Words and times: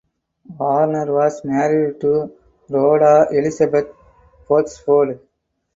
Warner 0.57 1.13
was 1.13 1.45
married 1.45 2.01
to 2.01 2.35
Rhoda 2.69 3.27
Elizabeth 3.29 3.93
Botsford. 4.49 5.19